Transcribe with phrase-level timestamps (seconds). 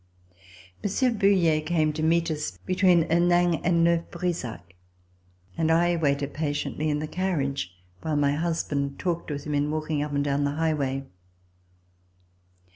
[0.81, 4.73] Monsieur Bouille came to meet us between Huningue and Neuf Brisach,
[5.55, 10.01] and I waited patiently in the carriage while my husband talked with him in walking
[10.01, 11.05] up and down the high way.